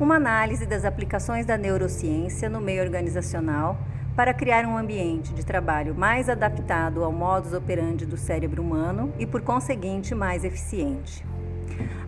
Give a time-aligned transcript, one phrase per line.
[0.00, 3.76] Uma análise das aplicações da neurociência no meio organizacional
[4.16, 9.26] para criar um ambiente de trabalho mais adaptado ao modus operandi do cérebro humano e,
[9.26, 11.24] por conseguinte, mais eficiente.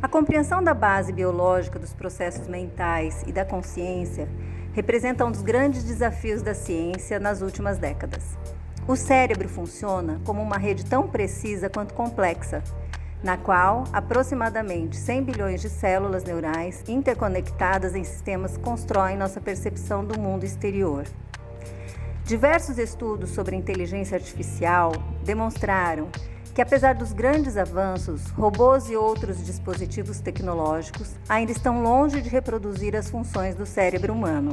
[0.03, 4.29] A compreensão da base biológica dos processos mentais e da consciência
[4.73, 8.37] representa um dos grandes desafios da ciência nas últimas décadas.
[8.89, 12.63] O cérebro funciona como uma rede tão precisa quanto complexa,
[13.23, 20.19] na qual aproximadamente 100 bilhões de células neurais interconectadas em sistemas constroem nossa percepção do
[20.19, 21.05] mundo exterior.
[22.25, 24.93] Diversos estudos sobre inteligência artificial
[25.25, 26.09] demonstraram
[26.55, 32.95] que, apesar dos grandes avanços, robôs e outros dispositivos tecnológicos ainda estão longe de reproduzir
[32.95, 34.53] as funções do cérebro humano.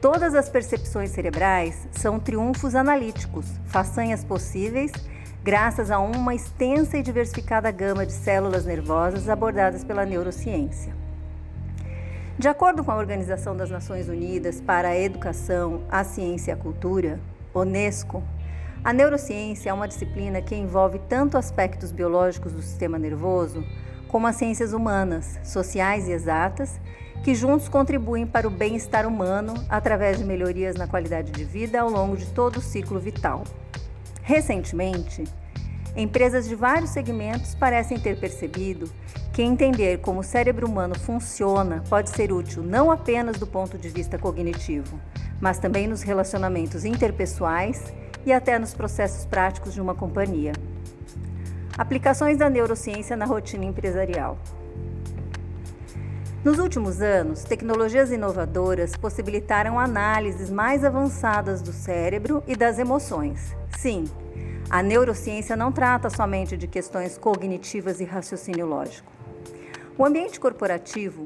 [0.00, 4.90] Todas as percepções cerebrais são triunfos analíticos, façanhas possíveis
[5.44, 10.94] graças a uma extensa e diversificada gama de células nervosas abordadas pela neurociência.
[12.38, 16.56] De acordo com a Organização das Nações Unidas para a Educação, a Ciência e a
[16.56, 17.18] Cultura,
[17.52, 18.22] UNESCO,
[18.84, 23.64] a neurociência é uma disciplina que envolve tanto aspectos biológicos do sistema nervoso,
[24.06, 26.80] como as ciências humanas, sociais e exatas,
[27.24, 31.90] que juntos contribuem para o bem-estar humano através de melhorias na qualidade de vida ao
[31.90, 33.44] longo de todo o ciclo vital.
[34.32, 35.24] Recentemente,
[35.94, 38.90] Empresas de vários segmentos parecem ter percebido
[39.30, 43.90] que entender como o cérebro humano funciona pode ser útil não apenas do ponto de
[43.90, 44.98] vista cognitivo,
[45.38, 47.92] mas também nos relacionamentos interpessoais
[48.24, 50.52] e até nos processos práticos de uma companhia.
[51.76, 54.38] Aplicações da neurociência na rotina empresarial.
[56.44, 63.54] Nos últimos anos, tecnologias inovadoras possibilitaram análises mais avançadas do cérebro e das emoções.
[63.78, 64.06] Sim,
[64.68, 69.12] a neurociência não trata somente de questões cognitivas e raciocínio lógico.
[69.96, 71.22] O ambiente corporativo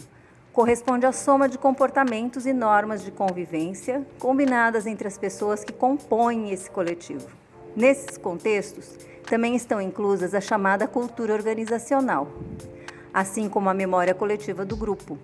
[0.53, 6.51] corresponde à soma de comportamentos e normas de convivência combinadas entre as pessoas que compõem
[6.51, 7.27] esse coletivo.
[7.75, 12.29] Nesses contextos, também estão inclusas a chamada cultura organizacional,
[13.17, 15.19] assim como a memória coletiva do grupo.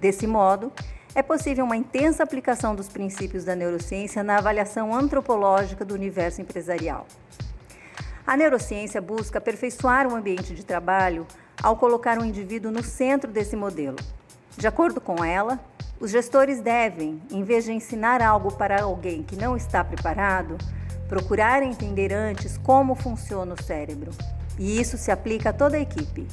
[0.00, 0.72] Desse modo,
[1.14, 7.06] é possível uma intensa aplicação dos princípios da neurociência na avaliação antropológica do universo empresarial.
[8.26, 11.24] A neurociência busca aperfeiçoar o ambiente de trabalho
[11.62, 13.96] ao colocar o indivíduo no centro desse modelo.
[14.56, 15.60] De acordo com ela,
[16.00, 20.58] os gestores devem, em vez de ensinar algo para alguém que não está preparado,
[21.08, 24.10] procurar entender antes como funciona o cérebro.
[24.58, 26.26] E isso se aplica a toda a equipe,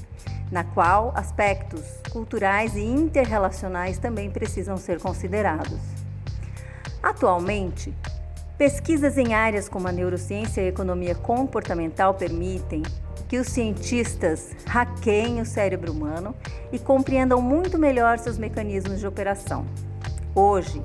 [0.53, 1.81] na qual aspectos
[2.12, 5.80] culturais e interrelacionais também precisam ser considerados.
[7.02, 7.94] Atualmente,
[8.58, 12.84] Pesquisas em áreas como a neurociência e a economia comportamental permitem
[13.28, 16.36] que os cientistas hackeiem o cérebro humano
[16.72, 19.66] e compreendam muito melhor seus mecanismos de operação.
[20.35, 20.84] Hoje,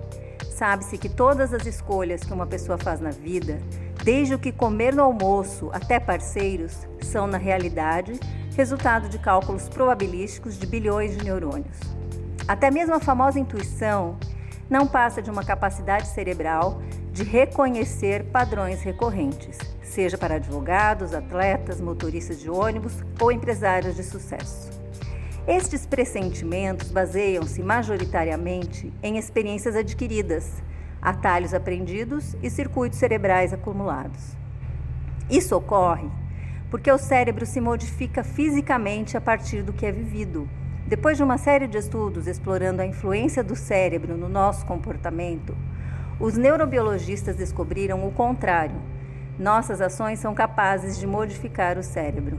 [0.57, 3.61] sabe-se que todas as escolhas que uma pessoa faz na vida,
[4.09, 8.19] desde o que comer no almoço até parceiros, são, na realidade,
[8.57, 11.79] resultado de cálculos probabilísticos de bilhões de neurônios.
[12.49, 14.17] Até mesmo a famosa intuição
[14.71, 16.81] não passa de uma capacidade cerebral
[17.13, 24.71] de reconhecer padrões recorrentes, seja para advogados, atletas, motoristas de ônibus ou empresários de sucesso.
[25.47, 30.63] Estes pressentimentos baseiam-se majoritariamente em experiências adquiridas,
[31.01, 34.37] atalhos aprendidos e circuitos cerebrais acumulados.
[35.31, 36.09] Isso ocorre
[36.71, 40.49] porque o cérebro se modifica fisicamente a partir do que é vivido.
[40.87, 45.57] Depois de uma série de estudos explorando a influência do cérebro no nosso comportamento,
[46.21, 48.77] os neurobiologistas descobriram o contrário.
[49.39, 52.39] Nossas ações são capazes de modificar o cérebro.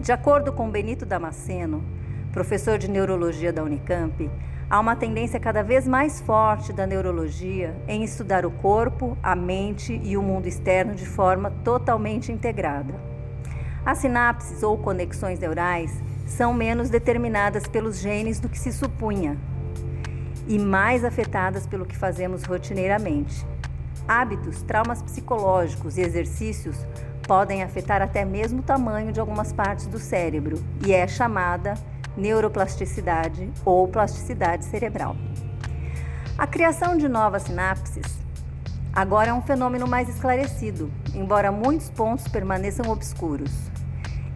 [0.00, 1.84] De acordo com Benito Damasceno,
[2.32, 4.30] professor de neurologia da Unicamp,
[4.70, 10.00] há uma tendência cada vez mais forte da neurologia em estudar o corpo, a mente
[10.04, 12.94] e o mundo externo de forma totalmente integrada.
[13.84, 19.36] As sinapses ou conexões neurais são menos determinadas pelos genes do que se supunha,
[20.46, 23.44] e mais afetadas pelo que fazemos rotineiramente.
[24.06, 26.76] Hábitos, traumas psicológicos e exercícios
[27.26, 31.74] podem afetar até mesmo o tamanho de algumas partes do cérebro e é chamada
[32.16, 35.16] neuroplasticidade ou plasticidade cerebral.
[36.36, 38.18] A criação de novas sinapses
[38.92, 43.52] agora é um fenômeno mais esclarecido, embora muitos pontos permaneçam obscuros.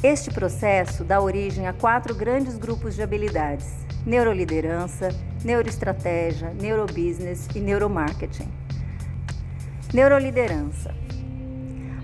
[0.03, 3.73] Este processo dá origem a quatro grandes grupos de habilidades:
[4.05, 5.09] neuroliderança,
[5.43, 8.53] neuroestratégia, neurobusiness e neuromarketing.
[9.94, 10.94] Neuroliderança.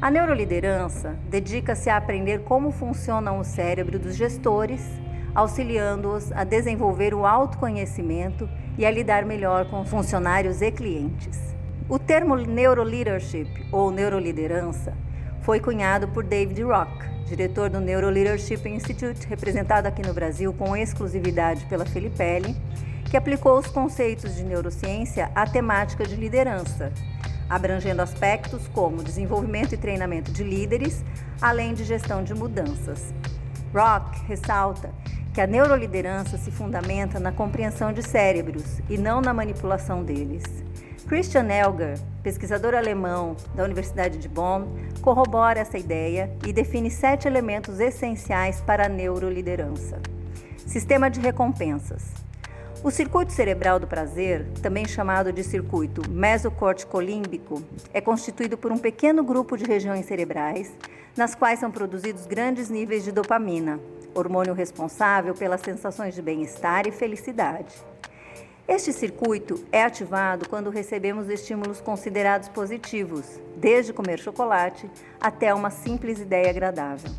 [0.01, 4.81] A neuroliderança dedica-se a aprender como funciona o cérebro dos gestores,
[5.35, 11.39] auxiliando-os a desenvolver o autoconhecimento e a lidar melhor com funcionários e clientes.
[11.89, 14.95] O termo neuroleadership ou neuroliderança
[15.43, 21.65] foi cunhado por David Rock, diretor do Neuroleadership Institute, representado aqui no Brasil com exclusividade
[21.67, 22.57] pela Filipelli,
[23.11, 26.93] que aplicou os conceitos de neurociência à temática de liderança,
[27.49, 31.05] abrangendo aspectos como desenvolvimento e treinamento de líderes,
[31.41, 33.13] além de gestão de mudanças.
[33.75, 34.91] Rock ressalta
[35.33, 40.43] que a neuroliderança se fundamenta na compreensão de cérebros e não na manipulação deles.
[41.07, 44.67] Christian Elgar, pesquisador alemão da Universidade de Bonn,
[45.01, 50.01] corrobora essa ideia e define sete elementos essenciais para a neuroliderança.
[50.67, 52.13] Sistema de recompensas.
[52.83, 57.63] O circuito cerebral do prazer, também chamado de circuito mesocorticolímbico,
[57.93, 60.73] é constituído por um pequeno grupo de regiões cerebrais
[61.17, 63.79] nas quais são produzidos grandes níveis de dopamina,
[64.15, 67.75] hormônio responsável pelas sensações de bem-estar e felicidade.
[68.67, 73.25] Este circuito é ativado quando recebemos estímulos considerados positivos,
[73.57, 74.89] desde comer chocolate
[75.21, 77.11] até uma simples ideia agradável.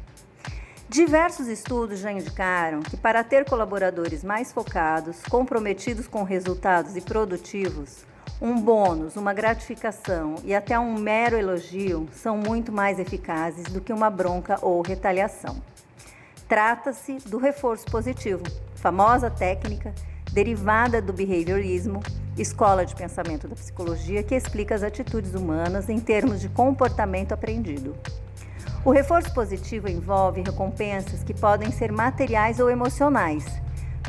[0.88, 8.06] Diversos estudos já indicaram que, para ter colaboradores mais focados, comprometidos com resultados e produtivos,
[8.42, 13.94] um bônus, uma gratificação e até um mero elogio são muito mais eficazes do que
[13.94, 15.62] uma bronca ou retaliação.
[16.52, 18.44] Trata-se do reforço positivo,
[18.76, 19.96] famosa técnica
[20.34, 22.02] derivada do behaviorismo,
[22.38, 27.96] escola de pensamento da psicologia que explica as atitudes humanas em termos de comportamento aprendido.
[28.84, 33.46] O reforço positivo envolve recompensas que podem ser materiais ou emocionais,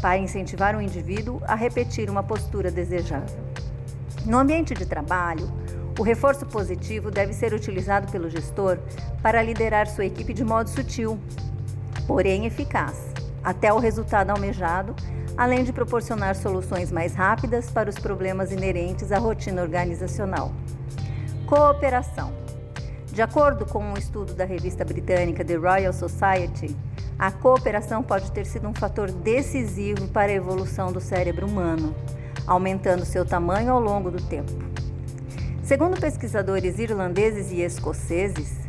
[0.00, 3.38] para incentivar o indivíduo a repetir uma postura desejável.
[4.26, 5.48] No ambiente de trabalho,
[5.96, 8.80] o reforço positivo deve ser utilizado pelo gestor
[9.22, 11.20] para liderar sua equipe de modo sutil,
[12.06, 12.96] porém eficaz,
[13.42, 14.94] até o resultado almejado,
[15.36, 20.52] além de proporcionar soluções mais rápidas para os problemas inerentes à rotina organizacional.
[21.46, 22.32] Cooperação.
[23.12, 26.74] De acordo com um estudo da revista britânica The Royal Society,
[27.18, 31.94] a cooperação pode ter sido um fator decisivo para a evolução do cérebro humano,
[32.46, 34.52] aumentando seu tamanho ao longo do tempo.
[35.62, 38.61] Segundo pesquisadores irlandeses e escoceses,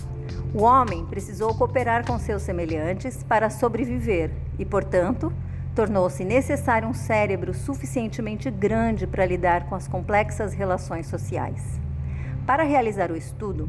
[0.54, 4.30] o homem precisou cooperar com seus semelhantes para sobreviver
[4.60, 5.34] e, portanto,
[5.74, 11.80] tornou-se necessário um cérebro suficientemente grande para lidar com as complexas relações sociais.
[12.46, 13.68] Para realizar o estudo,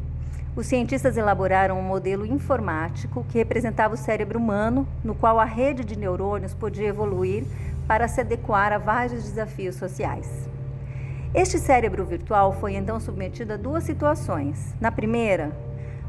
[0.55, 5.83] os cientistas elaboraram um modelo informático que representava o cérebro humano, no qual a rede
[5.83, 7.45] de neurônios podia evoluir
[7.87, 10.47] para se adequar a vários desafios sociais.
[11.33, 14.73] Este cérebro virtual foi então submetido a duas situações.
[14.79, 15.51] Na primeira,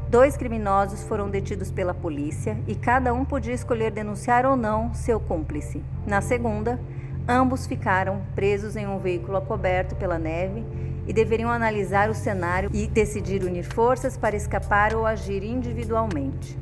[0.09, 5.19] dois criminosos foram detidos pela polícia e cada um podia escolher denunciar ou não seu
[5.19, 5.83] cúmplice.
[6.05, 6.79] Na segunda,
[7.27, 10.65] ambos ficaram presos em um veículo coberto pela neve
[11.05, 16.57] e deveriam analisar o cenário e decidir unir forças para escapar ou agir individualmente.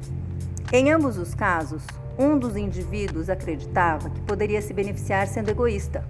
[0.74, 1.86] Em ambos os casos,
[2.18, 6.03] um dos indivíduos acreditava que poderia se beneficiar sendo egoísta.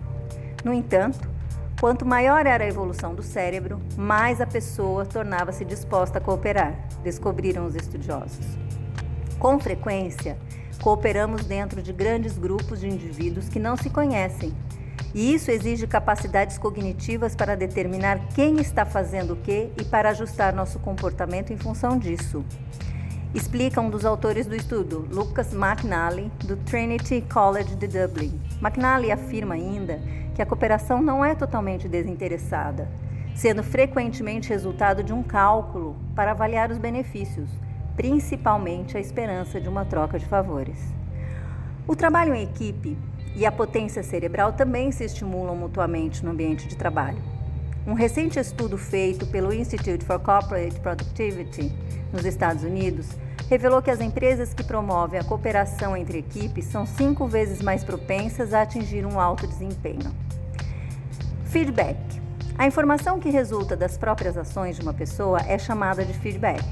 [0.64, 1.35] No entanto,
[1.86, 6.74] quanto maior era a evolução do cérebro, mais a pessoa tornava-se disposta a cooperar,
[7.04, 8.44] descobriram os estudiosos.
[9.38, 10.36] Com frequência,
[10.82, 14.52] cooperamos dentro de grandes grupos de indivíduos que não se conhecem
[15.14, 20.56] e isso exige capacidades cognitivas para determinar quem está fazendo o que e para ajustar
[20.56, 22.44] nosso comportamento em função disso.
[23.35, 28.39] Explica um dos autores do estudo, Lucas McNally, do Trinity College de Dublin.
[28.61, 29.99] McNally afirma ainda
[30.33, 32.89] que a cooperação não é totalmente desinteressada,
[33.35, 37.49] sendo frequentemente resultado de um cálculo para avaliar os benefícios,
[37.97, 40.77] principalmente a esperança de uma troca de favores.
[41.85, 42.97] O trabalho em equipe
[43.35, 47.34] e a potência cerebral também se estimulam mutuamente no ambiente de trabalho.
[47.87, 51.71] Um recente estudo feito pelo Institute for Corporate Productivity
[52.11, 53.07] nos Estados Unidos
[53.47, 58.56] revelou que as empresas que promovem a cooperação entre equipes são cinco vezes mais propensas
[58.56, 60.11] a atingir um alto desempenho.
[61.45, 61.99] Feedback.
[62.57, 66.65] A informação que resulta das próprias ações de uma pessoa é chamada de feedback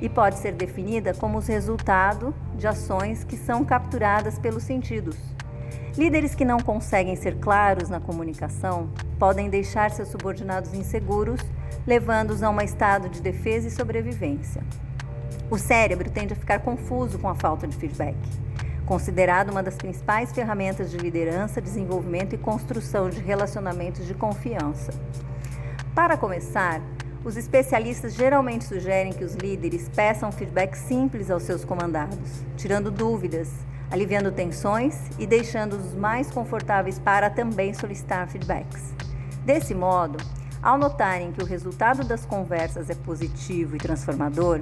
[0.00, 5.35] e pode ser definida como os resultados de ações que são capturadas pelos sentidos.
[5.96, 11.40] Líderes que não conseguem ser claros na comunicação podem deixar seus subordinados inseguros,
[11.86, 14.62] levando-os a um estado de defesa e sobrevivência.
[15.50, 18.16] O cérebro tende a ficar confuso com a falta de feedback,
[18.84, 24.92] considerado uma das principais ferramentas de liderança, desenvolvimento e construção de relacionamentos de confiança.
[25.94, 26.82] Para começar,
[27.26, 33.50] Os especialistas geralmente sugerem que os líderes peçam feedback simples aos seus comandados, tirando dúvidas,
[33.90, 38.94] aliviando tensões e deixando-os mais confortáveis para também solicitar feedbacks.
[39.44, 40.18] Desse modo,
[40.62, 44.60] ao notarem que o resultado das conversas é positivo e transformador,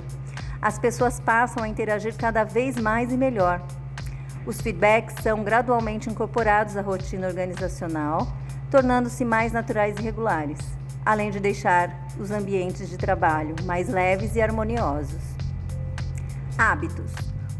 [0.60, 3.60] as pessoas passam a interagir cada vez mais e melhor.
[4.46, 8.28] Os feedbacks são gradualmente incorporados à rotina organizacional,
[8.70, 10.58] tornando-se mais naturais e regulares
[11.04, 15.22] além de deixar os ambientes de trabalho mais leves e harmoniosos.
[16.56, 17.12] Hábitos: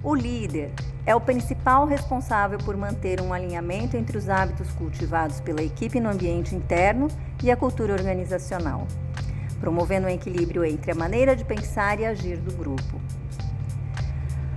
[0.02, 0.72] O líder
[1.06, 6.08] é o principal responsável por manter um alinhamento entre os hábitos cultivados pela equipe no
[6.08, 7.08] ambiente interno
[7.42, 8.86] e a cultura organizacional,
[9.60, 13.00] promovendo um equilíbrio entre a maneira de pensar e agir do grupo.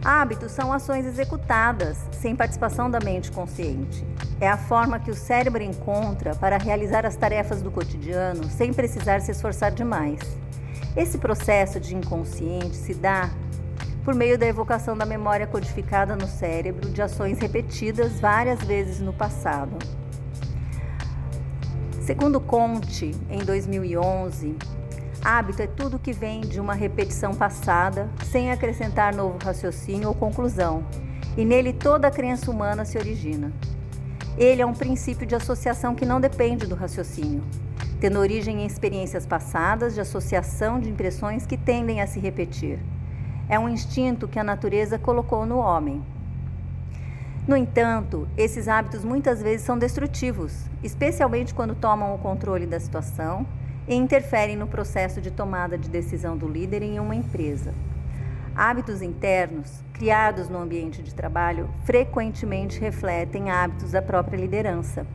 [0.04, 4.06] Hábitos são ações executadas sem participação da mente consciente.
[4.39, 9.20] É a forma que o cérebro encontra para realizar as tarefas do cotidiano sem precisar
[9.20, 10.20] se esforçar demais.
[10.96, 13.30] Esse processo de inconsciente se dá
[14.08, 19.12] por meio da evocação da memória codificada no cérebro de ações repetidas várias vezes no
[19.12, 19.78] passado.
[22.00, 24.56] Segundo Conte, em 2011,
[25.22, 30.86] hábito é tudo que vem de uma repetição passada, sem acrescentar novo raciocínio ou conclusão,
[31.36, 33.52] e nele toda a crença humana se origina.
[34.38, 37.44] Ele é um princípio de associação que não depende do raciocínio,
[38.00, 42.80] tendo origem em experiências passadas de associação de impressões que tendem a se repetir.
[43.50, 46.04] É um instinto que a natureza colocou no homem.
[47.48, 53.48] No entanto, esses hábitos muitas vezes são destrutivos, especialmente quando tomam o controle da situação
[53.88, 57.74] e interferem no processo de tomada de decisão do líder em uma empresa.
[58.54, 65.08] Hábitos internos, criados no ambiente de trabalho, frequentemente refletem hábitos da própria liderança.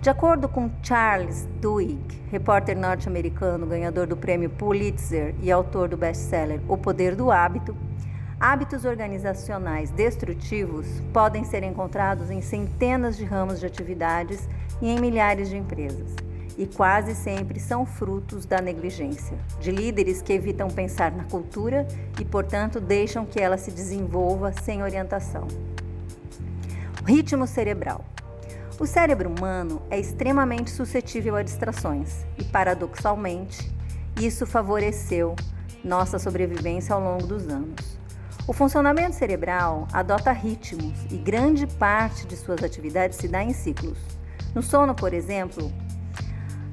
[0.00, 6.58] De acordo com Charles Duhigg, repórter norte-americano, ganhador do prêmio Pulitzer e autor do best-seller
[6.66, 7.76] O Poder do Hábito,
[8.40, 14.48] hábitos organizacionais destrutivos podem ser encontrados em centenas de ramos de atividades
[14.80, 16.14] e em milhares de empresas
[16.56, 21.86] e quase sempre são frutos da negligência, de líderes que evitam pensar na cultura
[22.18, 25.46] e, portanto, deixam que ela se desenvolva sem orientação.
[27.06, 28.02] Ritmo cerebral.
[28.80, 33.70] O cérebro humano é extremamente suscetível a distrações e, paradoxalmente,
[34.18, 35.36] isso favoreceu
[35.84, 37.98] nossa sobrevivência ao longo dos anos.
[38.48, 43.98] O funcionamento cerebral adota ritmos e grande parte de suas atividades se dá em ciclos.
[44.54, 45.70] No sono, por exemplo,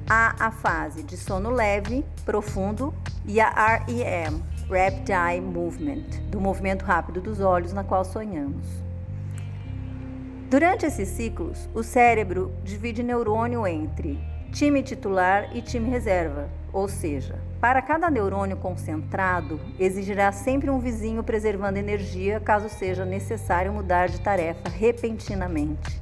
[0.08, 2.94] Há a fase de sono leve, profundo
[3.26, 8.87] e a REM, Rapid Eye Movement, do movimento rápido dos olhos na qual sonhamos.
[10.48, 14.18] Durante esses ciclos, o cérebro divide neurônio entre
[14.50, 21.22] time titular e time reserva, ou seja, para cada neurônio concentrado, exigirá sempre um vizinho
[21.22, 26.00] preservando energia caso seja necessário mudar de tarefa repentinamente.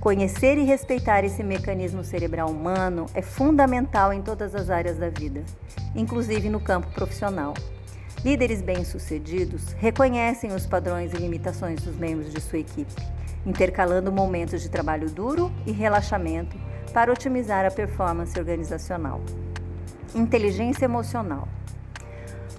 [0.00, 5.44] Conhecer e respeitar esse mecanismo cerebral humano é fundamental em todas as áreas da vida,
[5.94, 7.54] inclusive no campo profissional.
[8.24, 12.92] Líderes bem-sucedidos reconhecem os padrões e limitações dos membros de sua equipe,
[13.46, 16.56] intercalando momentos de trabalho duro e relaxamento
[16.92, 19.20] para otimizar a performance organizacional.
[20.14, 21.46] Inteligência emocional.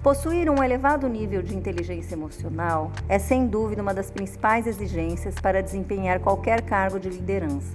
[0.02, 5.62] Possuir um elevado nível de inteligência emocional é sem dúvida uma das principais exigências para
[5.62, 7.74] desempenhar qualquer cargo de liderança.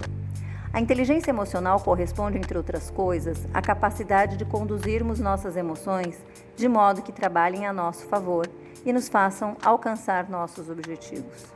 [0.72, 6.18] A inteligência emocional corresponde, entre outras coisas, à capacidade de conduzirmos nossas emoções
[6.56, 8.46] de modo que trabalhem a nosso favor
[8.84, 11.55] e nos façam alcançar nossos objetivos.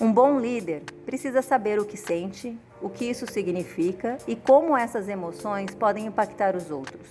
[0.00, 5.10] Um bom líder precisa saber o que sente, o que isso significa e como essas
[5.10, 7.06] emoções podem impactar os outros.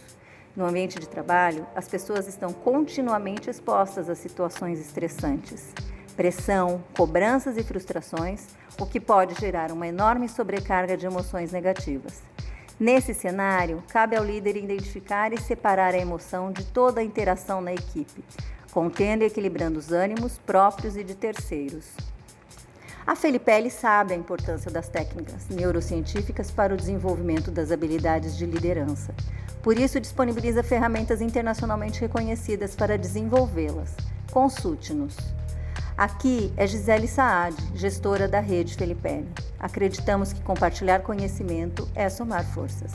[0.56, 5.72] No ambiente de trabalho, as pessoas estão continuamente expostas a situações estressantes,
[6.16, 8.48] pressão, cobranças e frustrações,
[8.82, 12.24] o que pode gerar uma enorme sobrecarga de emoções negativas.
[12.80, 17.72] Nesse cenário, cabe ao líder identificar e separar a emoção de toda a interação na
[17.72, 18.24] equipe,
[18.72, 21.86] contendo e equilibrando os ânimos próprios e de terceiros.
[23.10, 29.16] A Felipelli sabe a importância das técnicas neurocientíficas para o desenvolvimento das habilidades de liderança.
[29.64, 33.96] Por isso, disponibiliza ferramentas internacionalmente reconhecidas para desenvolvê-las.
[34.32, 35.18] Consulte-nos.
[35.98, 39.28] Aqui é Gisele Saad, gestora da rede Felipelli.
[39.60, 42.92] Acreditamos que compartilhar conhecimento é somar forças.